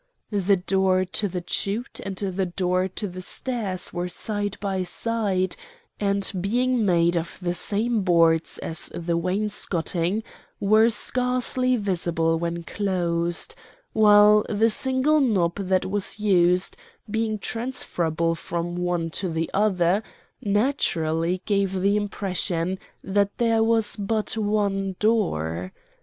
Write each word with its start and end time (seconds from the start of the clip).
The 0.31 0.55
door 0.55 1.05
to 1.05 1.27
the 1.27 1.43
chute 1.45 1.99
and 2.03 2.15
the 2.15 2.47
door 2.47 2.87
to 2.87 3.07
the 3.07 3.21
stairs 3.21 3.93
were 3.93 4.07
side 4.07 4.57
by 4.59 4.81
side, 4.81 5.55
and 5.99 6.31
being 6.41 6.83
made 6.83 7.15
of 7.15 7.37
the 7.39 7.53
same 7.53 8.01
boards 8.01 8.57
as 8.57 8.89
the 8.95 9.15
wainscoting, 9.15 10.23
were 10.59 10.89
scarcely 10.89 11.75
visible 11.75 12.39
when 12.39 12.63
closed, 12.63 13.53
while 13.93 14.43
the 14.49 14.71
single 14.71 15.19
knob 15.21 15.57
that 15.57 15.85
was 15.85 16.19
used, 16.19 16.77
being 17.07 17.37
transferable 17.37 18.33
from 18.33 18.77
one 18.77 19.11
to 19.11 19.29
the 19.29 19.51
other, 19.53 20.01
naturally 20.41 21.43
gave 21.45 21.79
the 21.79 21.95
impression 21.95 22.79
that 23.03 23.37
there 23.37 23.63
was 23.63 23.95
but 23.97 24.35
one 24.35 24.95
door. 24.97 25.71